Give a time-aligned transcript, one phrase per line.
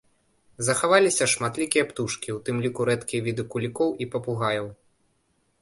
[0.67, 4.67] Захаваліся шматлікія птушкі, у тым ліку рэдкія віды кулікоў і папугаяў.